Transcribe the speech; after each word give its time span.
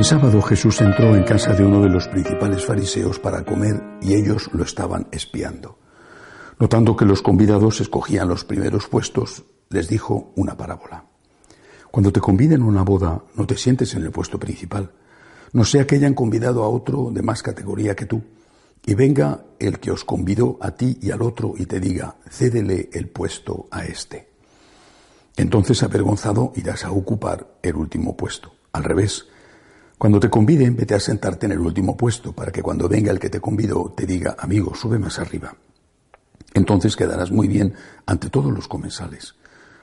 El 0.00 0.06
sábado 0.06 0.40
Jesús 0.40 0.80
entró 0.80 1.14
en 1.14 1.24
casa 1.24 1.52
de 1.52 1.62
uno 1.62 1.82
de 1.82 1.90
los 1.90 2.08
principales 2.08 2.64
fariseos 2.64 3.18
para 3.18 3.44
comer 3.44 3.82
y 4.00 4.14
ellos 4.14 4.48
lo 4.54 4.64
estaban 4.64 5.08
espiando. 5.12 5.76
Notando 6.58 6.96
que 6.96 7.04
los 7.04 7.20
convidados 7.20 7.82
escogían 7.82 8.26
los 8.26 8.46
primeros 8.46 8.88
puestos, 8.88 9.44
les 9.68 9.88
dijo 9.88 10.32
una 10.36 10.56
parábola. 10.56 11.04
Cuando 11.90 12.10
te 12.12 12.20
conviden 12.20 12.62
a 12.62 12.64
una 12.64 12.82
boda, 12.82 13.22
no 13.34 13.46
te 13.46 13.58
sientes 13.58 13.92
en 13.92 14.02
el 14.02 14.10
puesto 14.10 14.38
principal, 14.38 14.90
no 15.52 15.66
sea 15.66 15.86
que 15.86 15.96
hayan 15.96 16.14
convidado 16.14 16.64
a 16.64 16.70
otro 16.70 17.10
de 17.12 17.20
más 17.20 17.42
categoría 17.42 17.94
que 17.94 18.06
tú, 18.06 18.22
y 18.86 18.94
venga 18.94 19.44
el 19.58 19.80
que 19.80 19.90
os 19.90 20.06
convidó 20.06 20.56
a 20.62 20.70
ti 20.70 20.96
y 21.02 21.10
al 21.10 21.20
otro 21.20 21.52
y 21.58 21.66
te 21.66 21.78
diga, 21.78 22.16
cédele 22.26 22.88
el 22.94 23.10
puesto 23.10 23.68
a 23.70 23.84
este. 23.84 24.30
Entonces, 25.36 25.82
avergonzado, 25.82 26.54
irás 26.56 26.86
a 26.86 26.90
ocupar 26.90 27.58
el 27.62 27.76
último 27.76 28.16
puesto. 28.16 28.54
Al 28.72 28.84
revés, 28.84 29.26
cuando 30.00 30.18
te 30.18 30.30
conviden, 30.30 30.76
vete 30.76 30.94
a 30.94 30.98
sentarte 30.98 31.44
en 31.44 31.52
el 31.52 31.60
último 31.60 31.94
puesto 31.94 32.32
para 32.32 32.50
que 32.50 32.62
cuando 32.62 32.88
venga 32.88 33.12
el 33.12 33.18
que 33.18 33.28
te 33.28 33.38
convidó 33.38 33.92
te 33.94 34.06
diga, 34.06 34.34
amigo, 34.38 34.74
sube 34.74 34.98
más 34.98 35.18
arriba. 35.18 35.54
Entonces 36.54 36.96
quedarás 36.96 37.30
muy 37.30 37.48
bien 37.48 37.74
ante 38.06 38.30
todos 38.30 38.50
los 38.50 38.66
comensales, 38.66 39.34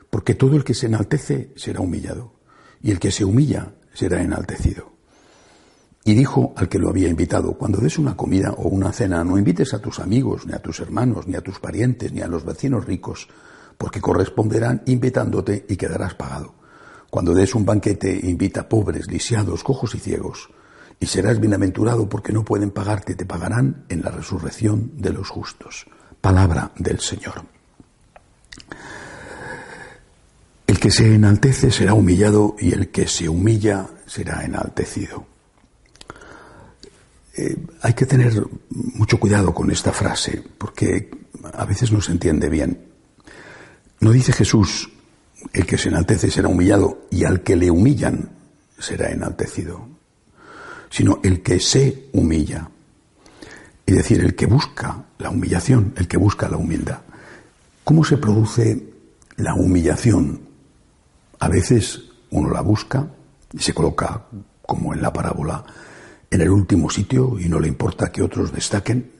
porque 0.09 0.33
todo 0.33 0.55
el 0.55 0.63
que 0.63 0.73
se 0.73 0.87
enaltece 0.87 1.51
será 1.55 1.81
humillado, 1.81 2.33
y 2.81 2.89
el 2.89 2.97
que 2.97 3.11
se 3.11 3.25
humilla 3.25 3.75
será 3.93 4.19
enaltecido. 4.23 4.91
Y 6.03 6.15
dijo 6.15 6.51
al 6.57 6.67
que 6.67 6.79
lo 6.79 6.89
había 6.89 7.09
invitado, 7.09 7.53
cuando 7.53 7.77
des 7.77 7.99
una 7.99 8.17
comida 8.17 8.53
o 8.57 8.69
una 8.69 8.93
cena, 8.93 9.23
no 9.23 9.37
invites 9.37 9.75
a 9.75 9.81
tus 9.83 9.99
amigos, 9.99 10.47
ni 10.47 10.53
a 10.53 10.63
tus 10.63 10.79
hermanos, 10.79 11.27
ni 11.27 11.35
a 11.35 11.41
tus 11.41 11.59
parientes, 11.59 12.11
ni 12.11 12.21
a 12.21 12.27
los 12.27 12.43
vecinos 12.43 12.85
ricos, 12.85 13.29
porque 13.77 14.01
corresponderán 14.01 14.81
invitándote 14.87 15.67
y 15.69 15.75
quedarás 15.75 16.15
pagado. 16.15 16.56
Cuando 17.09 17.33
des 17.33 17.55
un 17.55 17.65
banquete, 17.65 18.19
invita 18.23 18.67
pobres, 18.67 19.07
lisiados, 19.07 19.63
cojos 19.63 19.95
y 19.95 19.99
ciegos, 19.99 20.49
y 20.99 21.05
serás 21.05 21.39
bienaventurado 21.39 22.09
porque 22.09 22.33
no 22.33 22.43
pueden 22.43 22.71
pagarte, 22.71 23.15
te 23.15 23.25
pagarán 23.25 23.85
en 23.89 24.01
la 24.01 24.11
resurrección 24.11 24.91
de 24.97 25.11
los 25.11 25.29
justos. 25.29 25.85
Palabra 26.21 26.71
del 26.77 26.99
Señor. 26.99 27.45
El 30.65 30.79
que 30.79 30.91
se 30.91 31.15
enaltece 31.15 31.71
será 31.71 31.93
humillado 31.93 32.55
y 32.59 32.73
el 32.73 32.89
que 32.89 33.07
se 33.07 33.29
humilla 33.29 33.87
será 34.05 34.43
enaltecido. 34.43 35.25
Eh, 37.37 37.55
hay 37.81 37.93
que 37.93 38.05
tener 38.05 38.43
mucho 38.69 39.19
cuidado 39.19 39.53
con 39.53 39.71
esta 39.71 39.93
frase 39.93 40.43
porque 40.57 41.09
a 41.53 41.65
veces 41.65 41.91
no 41.91 42.01
se 42.01 42.11
entiende 42.11 42.49
bien. 42.49 42.85
No 43.99 44.11
dice 44.11 44.33
Jesús, 44.33 44.89
el 45.53 45.65
que 45.65 45.77
se 45.77 45.89
enaltece 45.89 46.29
será 46.29 46.47
humillado 46.47 47.07
y 47.11 47.25
al 47.25 47.41
que 47.41 47.55
le 47.55 47.71
humillan 47.71 48.29
será 48.79 49.11
enaltecido, 49.11 49.87
sino 50.89 51.19
el 51.23 51.41
que 51.41 51.59
se 51.59 52.09
humilla. 52.13 52.69
Es 53.85 53.95
decir, 53.95 54.21
el 54.21 54.35
que 54.35 54.45
busca 54.45 55.05
la 55.17 55.29
humillación, 55.29 55.93
el 55.97 56.07
que 56.07 56.17
busca 56.17 56.49
la 56.49 56.57
humildad. 56.57 56.99
¿Cómo 57.83 58.03
se 58.03 58.17
produce 58.17 58.93
la 59.37 59.55
humillación? 59.55 60.41
A 61.39 61.47
veces 61.47 62.03
uno 62.31 62.49
la 62.49 62.61
busca 62.61 63.07
y 63.53 63.59
se 63.59 63.73
coloca, 63.73 64.25
como 64.61 64.93
en 64.93 65.01
la 65.01 65.13
parábola, 65.13 65.63
en 66.29 66.41
el 66.41 66.49
último 66.49 66.89
sitio 66.89 67.39
y 67.39 67.47
no 67.47 67.59
le 67.59 67.69
importa 67.69 68.11
que 68.11 68.21
otros 68.21 68.51
destaquen, 68.51 69.11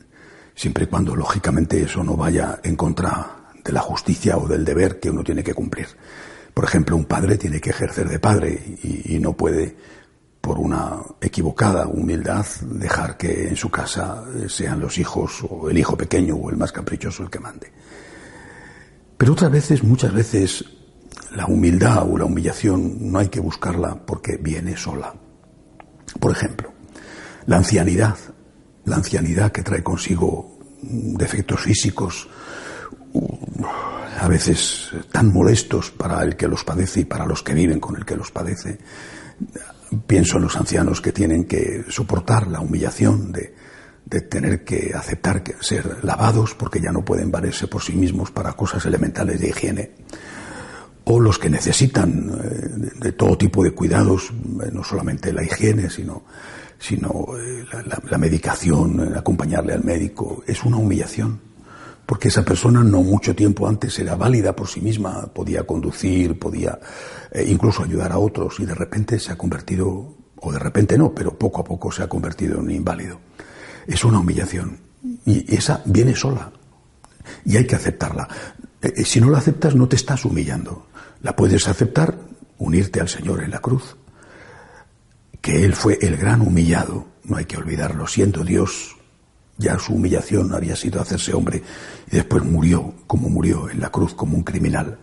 siempre 0.53 0.84
y 0.84 0.88
cuando 0.88 1.16
lógicamente 1.16 1.81
eso 1.81 2.03
no 2.03 2.18
vaya 2.18 2.59
en 2.63 2.75
contra 2.75 3.37
de 3.67 3.73
la 3.73 3.81
justicia 3.81 4.38
o 4.38 4.47
del 4.47 4.63
deber 4.63 4.97
que 4.97 5.09
uno 5.09 5.23
tiene 5.23 5.44
que 5.44 5.53
cumplir. 5.53 5.88
Por 6.53 6.63
ejemplo, 6.63 6.95
un 6.95 7.03
padre 7.03 7.38
tiene 7.38 7.59
que 7.59 7.72
ejercer 7.72 8.07
de 8.07 8.17
padre 8.17 8.78
y, 8.81 9.19
no 9.19 9.33
puede, 9.33 9.75
por 10.39 10.57
una 10.57 11.01
equivocada 11.19 11.85
humildad, 11.85 12.45
dejar 12.61 13.17
que 13.17 13.50
en 13.50 13.57
su 13.57 13.69
casa 13.69 14.23
sean 14.47 14.79
los 14.79 14.97
hijos 14.97 15.44
o 15.47 15.69
el 15.69 15.77
hijo 15.77 15.97
pequeño 15.97 16.35
o 16.35 16.50
el 16.50 16.56
más 16.56 16.72
caprichoso 16.72 17.23
el 17.23 17.29
que 17.29 17.39
mande. 17.39 17.72
Pero 19.17 19.33
otras 19.33 19.51
veces, 19.51 19.83
muchas 19.83 20.13
veces, 20.13 20.63
la 21.35 21.45
humildad 21.45 22.09
o 22.09 22.17
la 22.17 22.25
humillación 22.25 23.11
no 23.11 23.19
hay 23.19 23.27
que 23.27 23.41
buscarla 23.41 24.00
porque 24.06 24.38
viene 24.38 24.77
sola. 24.77 25.13
Por 26.19 26.31
ejemplo, 26.31 26.72
la 27.45 27.57
ancianidad, 27.57 28.16
la 28.85 28.95
ancianidad 28.95 29.51
que 29.51 29.63
trae 29.63 29.83
consigo 29.83 30.57
defectos 30.81 31.59
físicos, 31.61 32.29
a 34.17 34.28
veces 34.28 34.89
tan 35.11 35.31
molestos 35.31 35.91
para 35.91 36.23
el 36.23 36.35
que 36.35 36.47
los 36.47 36.63
padece 36.63 37.01
y 37.01 37.05
para 37.05 37.25
los 37.25 37.44
que 37.44 37.53
viven 37.53 37.79
con 37.79 37.95
el 37.95 38.05
que 38.05 38.16
los 38.16 38.31
padece. 38.31 38.79
Pienso 40.05 40.38
en 40.38 40.44
los 40.44 40.55
ancianos 40.55 41.01
que 41.01 41.11
tienen 41.11 41.45
que 41.45 41.85
soportar 41.89 42.47
la 42.47 42.59
humillación 42.59 43.31
de, 43.31 43.53
tener 44.22 44.63
que 44.63 44.94
aceptar 44.95 45.44
que 45.44 45.56
ser 45.59 46.03
lavados 46.03 46.56
porque 46.56 46.79
ya 46.79 46.91
no 46.91 47.03
pueden 47.03 47.29
valerse 47.29 47.67
por 47.67 47.83
sí 47.83 47.94
mismos 47.94 48.31
para 48.31 48.53
cosas 48.53 48.85
elementales 48.85 49.39
de 49.39 49.50
higiene. 49.50 49.91
O 51.03 51.19
los 51.19 51.38
que 51.39 51.50
necesitan 51.50 52.39
eh, 52.44 52.91
de, 53.00 53.11
todo 53.13 53.38
tipo 53.38 53.63
de 53.63 53.72
cuidados, 53.72 54.29
eh, 54.29 54.69
no 54.73 54.83
solamente 54.83 55.31
la 55.31 55.44
higiene, 55.44 55.89
sino, 55.89 56.23
sino 56.79 57.27
eh, 57.38 57.66
la 58.09 58.17
medicación, 58.17 59.16
acompañarle 59.16 59.73
al 59.73 59.83
médico. 59.83 60.44
Es 60.47 60.63
una 60.63 60.77
humillación 60.77 61.39
porque 62.07 62.29
esa 62.29 62.45
persona 62.45 62.84
no 62.85 63.03
mucho 63.03 63.35
tiempo 63.35 63.68
antes 63.68 64.00
era 64.00 64.16
válida 64.16 64.56
por 64.56 64.69
sí 64.69 64.79
misma, 64.79 65.28
podía 65.28 65.68
conducir, 65.68 66.40
podía 66.40 66.79
eh, 67.31 67.45
incluso 67.50 67.84
ayudar 67.84 68.13
a 68.13 68.18
otros 68.18 68.62
y 68.62 68.66
de 68.66 68.73
repente 68.73 69.19
se 69.19 69.34
ha 69.34 69.38
convertido, 69.38 70.16
o 70.38 70.51
de 70.53 70.57
repente 70.57 70.97
no, 70.97 71.13
pero 71.13 71.38
poco 71.38 71.59
a 71.59 71.63
poco 71.66 71.91
se 71.91 72.03
ha 72.03 72.07
convertido 72.07 72.56
en 72.56 72.62
un 72.62 72.72
inválido. 72.72 73.19
Es 73.85 74.06
una 74.06 74.19
humillación 74.19 74.79
y 75.25 75.53
esa 75.53 75.81
viene 75.84 76.16
sola 76.16 76.50
y 77.44 77.57
hay 77.57 77.68
que 77.68 77.75
aceptarla. 77.75 78.29
Eh, 78.81 78.94
eh, 78.95 79.03
si 79.03 79.19
no 79.19 79.29
la 79.29 79.39
aceptas 79.39 79.75
no 79.75 79.89
te 79.89 79.97
estás 79.97 80.24
humillando. 80.24 80.88
La 81.22 81.35
puedes 81.35 81.68
aceptar, 81.68 82.18
unirte 82.57 83.01
al 83.01 83.09
Señor 83.09 83.44
en 83.44 83.51
la 83.51 83.59
cruz, 83.59 83.97
que 85.41 85.66
Él 85.66 85.75
fue 85.75 86.00
el 86.01 86.16
gran 86.16 86.39
humillado, 86.39 87.06
no 87.25 87.35
hay 87.35 87.44
que 87.44 87.57
olvidarlo, 87.57 88.07
siendo 88.07 88.45
Dios 88.45 88.97
ya 89.57 89.78
su 89.79 89.94
humillación 89.94 90.53
había 90.53 90.75
sido 90.75 91.01
hacerse 91.01 91.34
hombre 91.34 91.63
y 92.12 92.16
después 92.16 92.44
murió 92.44 92.94
como 93.07 93.29
murió 93.29 93.69
en 93.69 93.79
la 93.79 93.90
cruz 93.90 94.13
como 94.13 94.35
un 94.35 94.44
criminal. 94.44 94.97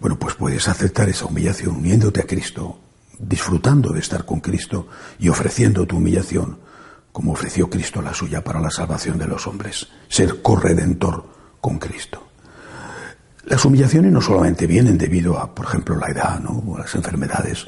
Bueno, 0.00 0.18
pues 0.18 0.34
puedes 0.34 0.68
aceptar 0.68 1.08
esa 1.08 1.26
humillación 1.26 1.76
uniéndote 1.76 2.20
a 2.20 2.26
Cristo, 2.26 2.78
disfrutando 3.18 3.92
de 3.92 4.00
estar 4.00 4.24
con 4.24 4.40
Cristo 4.40 4.88
y 5.18 5.28
ofreciendo 5.28 5.86
tu 5.86 5.96
humillación 5.96 6.58
como 7.12 7.32
ofreció 7.32 7.68
Cristo 7.68 8.00
la 8.00 8.14
suya 8.14 8.44
para 8.44 8.60
la 8.60 8.70
salvación 8.70 9.18
de 9.18 9.26
los 9.26 9.46
hombres, 9.46 9.88
ser 10.08 10.40
corredentor 10.40 11.24
con 11.60 11.78
Cristo. 11.78 12.28
Las 13.44 13.64
humillaciones 13.64 14.12
no 14.12 14.20
solamente 14.20 14.66
vienen 14.66 14.98
debido 14.98 15.38
a, 15.38 15.54
por 15.54 15.66
ejemplo, 15.66 15.96
la 15.96 16.08
edad, 16.08 16.38
¿no? 16.38 16.76
las 16.78 16.94
enfermedades, 16.94 17.66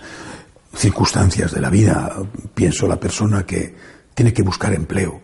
circunstancias 0.75 1.53
de 1.53 1.61
la 1.61 1.71
vida. 1.71 2.15
Pienso 2.55 2.87
la 2.87 3.01
persona 3.01 3.45
que 3.45 3.75
tiene 4.15 4.33
que 4.33 4.43
buscar 4.43 4.75
empleo, 4.75 5.21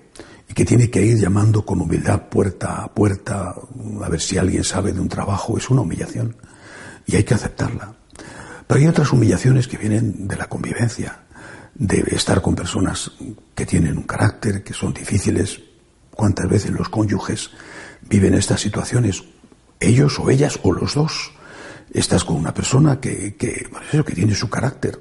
y 0.48 0.54
que 0.54 0.64
tiene 0.64 0.90
que 0.90 1.02
ir 1.02 1.18
llamando 1.18 1.64
con 1.64 1.80
humildad 1.80 2.28
puerta 2.28 2.82
a 2.82 2.94
puerta 2.94 3.54
a 4.02 4.08
ver 4.08 4.20
si 4.20 4.38
alguien 4.38 4.64
sabe 4.64 4.92
de 4.92 5.00
un 5.00 5.08
trabajo, 5.08 5.58
es 5.58 5.68
una 5.70 5.82
humillación 5.82 6.36
y 7.06 7.16
hay 7.16 7.24
que 7.24 7.34
aceptarla. 7.34 7.94
Pero 8.66 8.80
hay 8.80 8.86
otras 8.86 9.12
humillaciones 9.12 9.68
que 9.68 9.78
vienen 9.78 10.26
de 10.26 10.36
la 10.36 10.48
convivencia, 10.48 11.20
de 11.74 12.04
estar 12.08 12.42
con 12.42 12.54
personas 12.54 13.12
que 13.54 13.66
tienen 13.66 13.96
un 13.96 14.04
carácter, 14.04 14.62
que 14.64 14.72
son 14.72 14.92
difíciles. 14.92 15.60
¿Cuántas 16.10 16.48
veces 16.48 16.70
los 16.72 16.88
cónyuges 16.88 17.50
viven 18.02 18.34
estas 18.34 18.60
situaciones? 18.60 19.24
Ellos 19.78 20.18
o 20.18 20.30
ellas 20.30 20.58
o 20.62 20.72
los 20.72 20.94
dos. 20.94 21.32
Estás 21.92 22.24
con 22.24 22.36
una 22.36 22.52
persona 22.52 22.98
que, 22.98 23.36
que, 23.36 23.68
que 24.04 24.14
tiene 24.14 24.34
su 24.34 24.50
carácter, 24.50 25.00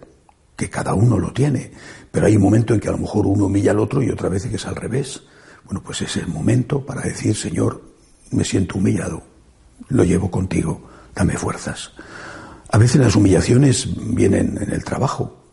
que 0.55 0.69
cada 0.69 0.93
uno 0.93 1.17
lo 1.17 1.33
tiene, 1.33 1.71
pero 2.11 2.27
hay 2.27 2.35
un 2.35 2.43
momento 2.43 2.73
en 2.73 2.79
que 2.79 2.89
a 2.89 2.91
lo 2.91 2.99
mejor 2.99 3.25
uno 3.25 3.45
humilla 3.45 3.71
al 3.71 3.79
otro 3.79 4.03
y 4.03 4.11
otra 4.11 4.29
vez 4.29 4.45
que 4.45 4.57
es 4.57 4.65
al 4.67 4.75
revés. 4.75 5.23
Bueno, 5.65 5.81
pues 5.83 6.01
es 6.01 6.17
el 6.17 6.27
momento 6.27 6.85
para 6.85 7.01
decir, 7.01 7.35
Señor, 7.35 7.81
me 8.31 8.43
siento 8.43 8.77
humillado, 8.77 9.23
lo 9.89 10.03
llevo 10.03 10.29
contigo, 10.29 10.89
dame 11.13 11.37
fuerzas. 11.37 11.91
A 12.69 12.77
veces 12.77 13.01
las 13.01 13.15
humillaciones 13.15 13.87
vienen 14.13 14.57
en 14.61 14.71
el 14.71 14.83
trabajo. 14.83 15.43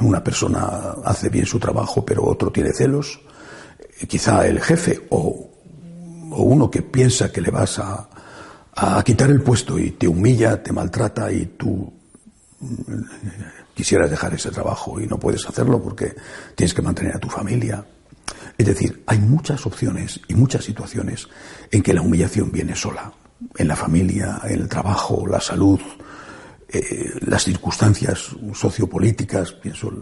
Una 0.00 0.22
persona 0.22 0.96
hace 1.04 1.28
bien 1.28 1.46
su 1.46 1.58
trabajo, 1.58 2.04
pero 2.04 2.24
otro 2.24 2.52
tiene 2.52 2.72
celos. 2.72 3.20
Quizá 4.06 4.46
el 4.46 4.60
jefe 4.60 5.06
o, 5.10 5.50
uno 6.30 6.70
que 6.70 6.82
piensa 6.82 7.32
que 7.32 7.40
le 7.40 7.50
vas 7.50 7.78
a, 7.78 8.08
a 8.74 9.02
quitar 9.02 9.30
el 9.30 9.42
puesto 9.42 9.78
y 9.78 9.92
te 9.92 10.06
humilla, 10.06 10.62
te 10.62 10.72
maltrata 10.72 11.32
y 11.32 11.46
tú 11.46 11.92
quisieras 13.74 14.10
dejar 14.10 14.34
ese 14.34 14.50
trabajo 14.50 15.00
y 15.00 15.06
no 15.06 15.18
puedes 15.18 15.46
hacerlo 15.46 15.82
porque 15.82 16.14
tienes 16.54 16.74
que 16.74 16.82
mantener 16.82 17.16
a 17.16 17.18
tu 17.18 17.28
familia. 17.28 17.84
Es 18.58 18.66
decir, 18.66 19.02
hay 19.06 19.18
muchas 19.18 19.66
opciones 19.66 20.20
y 20.28 20.34
muchas 20.34 20.64
situaciones 20.64 21.28
en 21.70 21.82
que 21.82 21.94
la 21.94 22.02
humillación 22.02 22.50
viene 22.50 22.74
sola. 22.74 23.12
En 23.56 23.68
la 23.68 23.76
familia, 23.76 24.40
en 24.44 24.60
el 24.60 24.68
trabajo, 24.68 25.26
la 25.26 25.40
salud, 25.40 25.80
eh, 26.68 27.12
las 27.26 27.44
circunstancias 27.44 28.30
sociopolíticas, 28.54 29.52
pienso 29.52 29.92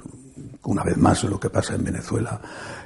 una 0.65 0.83
vez 0.83 0.97
más 0.97 1.25
en 1.25 1.31
lo 1.31 1.41
que 1.41 1.51
pasa 1.51 1.75
en 1.75 1.85
Venezuela, 1.85 2.41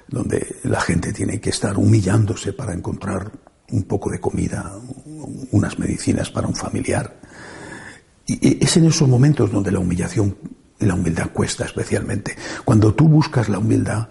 donde 0.08 0.56
la 0.64 0.80
gente 0.80 1.12
tiene 1.12 1.40
que 1.40 1.50
estar 1.50 1.76
humillándose 1.76 2.52
para 2.52 2.72
encontrar 2.72 3.30
un 3.70 3.84
poco 3.84 4.10
de 4.10 4.20
comida, 4.20 4.72
unas 5.52 5.78
medicinas 5.78 6.30
para 6.30 6.48
un 6.48 6.54
familiar. 6.54 7.20
Y 8.26 8.64
es 8.64 8.76
en 8.76 8.86
esos 8.86 9.08
momentos 9.08 9.52
donde 9.52 9.70
la 9.70 9.78
humillación 9.78 10.36
y 10.80 10.86
la 10.86 10.94
humildad 10.94 11.30
cuesta 11.32 11.64
especialmente. 11.64 12.36
Cuando 12.64 12.94
tú 12.94 13.08
buscas 13.08 13.48
la 13.48 13.58
humildad, 13.58 14.08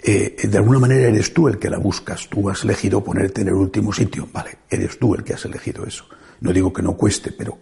eh, 0.00 0.36
de 0.48 0.58
alguna 0.58 0.78
manera 0.78 1.08
eres 1.08 1.34
tú 1.34 1.48
el 1.48 1.58
que 1.58 1.70
la 1.70 1.78
buscas, 1.78 2.28
tú 2.28 2.48
has 2.48 2.62
elegido 2.64 3.02
ponerte 3.02 3.42
en 3.42 3.48
el 3.48 3.54
último 3.54 3.92
sitio, 3.92 4.28
vale, 4.32 4.58
eres 4.70 4.98
tú 4.98 5.14
el 5.14 5.24
que 5.24 5.34
has 5.34 5.44
elegido 5.44 5.84
eso. 5.84 6.04
No 6.40 6.52
digo 6.52 6.72
que 6.72 6.82
no 6.82 6.96
cueste, 6.96 7.32
pero 7.32 7.58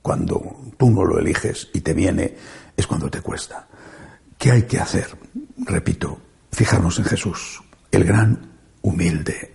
cuando 0.00 0.72
tú 0.76 0.90
no 0.90 1.04
lo 1.04 1.18
eliges 1.18 1.68
y 1.74 1.80
te 1.80 1.92
viene, 1.92 2.36
es 2.76 2.86
cuando 2.86 3.10
te 3.10 3.20
cuesta. 3.20 3.66
¿Qué 4.38 4.52
hay 4.52 4.62
que 4.62 4.78
hacer? 4.78 5.08
Repito, 5.58 6.18
fijarnos 6.52 6.98
en 6.98 7.04
Jesús, 7.04 7.62
el 7.90 8.04
gran 8.04 8.52
humilde, 8.82 9.54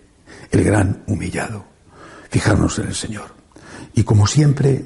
el 0.52 0.64
gran 0.64 1.04
humillado, 1.08 1.66
fijarnos 2.30 2.78
en 2.80 2.88
el 2.88 2.96
Señor. 2.96 3.34
Y 3.94 4.04
como 4.04 4.28
siempre, 4.28 4.86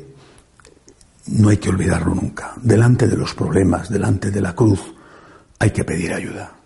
no 1.27 1.49
hay 1.49 1.57
que 1.57 1.69
olvidarlo 1.69 2.13
nunca. 2.13 2.53
Delante 2.61 3.07
de 3.07 3.17
los 3.17 3.33
problemas, 3.33 3.89
delante 3.89 4.31
de 4.31 4.41
la 4.41 4.55
cruz, 4.55 4.93
hay 5.57 5.71
que 5.71 5.83
pedir 5.83 6.13
ayuda. 6.13 6.58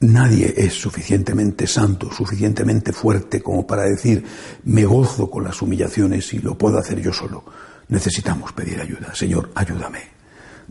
Nadie 0.00 0.54
es 0.56 0.74
suficientemente 0.74 1.66
santo, 1.66 2.12
suficientemente 2.12 2.92
fuerte 2.92 3.42
como 3.42 3.66
para 3.66 3.82
decir, 3.82 4.24
me 4.62 4.84
gozo 4.84 5.28
con 5.28 5.42
las 5.42 5.60
humillaciones 5.60 6.32
y 6.34 6.38
lo 6.38 6.56
puedo 6.56 6.78
hacer 6.78 7.00
yo 7.00 7.12
solo. 7.12 7.44
Necesitamos 7.88 8.52
pedir 8.52 8.80
ayuda. 8.80 9.12
Señor, 9.12 9.50
ayúdame. 9.56 10.02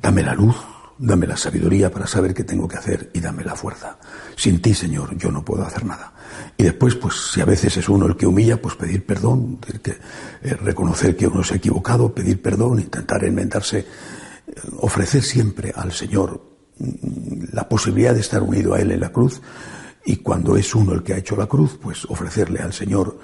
Dame 0.01 0.23
la 0.23 0.33
luz, 0.33 0.55
dame 0.97 1.27
la 1.27 1.35
sabiduría 1.35 1.91
para 1.91 2.07
saber 2.07 2.33
qué 2.33 2.45
tengo 2.45 2.69
que 2.69 2.77
hacer 2.77 3.09
y 3.13 3.19
dame 3.19 3.43
la 3.43 3.55
fuerza. 3.55 3.97
Sin 4.37 4.61
ti, 4.61 4.73
Señor, 4.73 5.17
yo 5.17 5.29
no 5.29 5.43
puedo 5.43 5.65
hacer 5.65 5.83
nada. 5.83 6.13
Y 6.55 6.63
después, 6.63 6.95
pues 6.95 7.15
si 7.33 7.41
a 7.41 7.45
veces 7.45 7.75
es 7.75 7.89
uno 7.89 8.05
el 8.05 8.15
que 8.15 8.27
humilla, 8.27 8.61
pues 8.61 8.75
pedir 8.75 9.05
perdón, 9.05 9.59
eh, 9.83 10.53
reconocer 10.53 11.17
que 11.17 11.27
uno 11.27 11.43
se 11.43 11.55
ha 11.55 11.57
equivocado, 11.57 12.13
pedir 12.13 12.41
perdón, 12.41 12.79
intentar 12.79 13.25
enmendarse, 13.25 13.79
eh, 13.79 13.85
ofrecer 14.77 15.21
siempre 15.21 15.73
al 15.75 15.91
Señor 15.91 16.41
la 17.57 17.67
posibilidad 17.67 18.13
de 18.13 18.19
estar 18.19 18.43
unido 18.43 18.75
a 18.75 18.79
Él 18.79 18.91
en 18.91 18.99
la 18.99 19.09
cruz 19.09 19.41
y 20.05 20.17
cuando 20.17 20.55
es 20.57 20.75
uno 20.75 20.93
el 20.93 21.01
que 21.01 21.15
ha 21.15 21.17
hecho 21.17 21.35
la 21.35 21.47
cruz, 21.47 21.79
pues 21.81 22.05
ofrecerle 22.05 22.59
al 22.59 22.71
Señor 22.71 23.17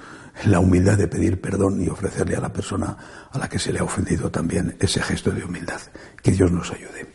la 0.46 0.58
humildad 0.58 0.98
de 0.98 1.06
pedir 1.06 1.40
perdón 1.40 1.80
y 1.80 1.86
ofrecerle 1.86 2.34
a 2.34 2.40
la 2.40 2.52
persona 2.52 2.96
a 3.30 3.38
la 3.38 3.48
que 3.48 3.60
se 3.60 3.72
le 3.72 3.78
ha 3.78 3.84
ofendido 3.84 4.32
también 4.32 4.76
ese 4.80 5.00
gesto 5.00 5.30
de 5.30 5.44
humildad. 5.44 5.80
Que 6.20 6.32
Dios 6.32 6.50
nos 6.50 6.72
ayude. 6.72 7.13